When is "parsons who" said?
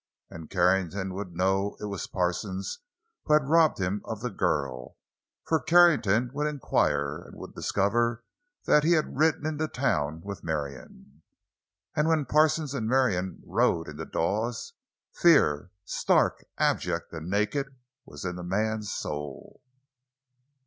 2.07-3.33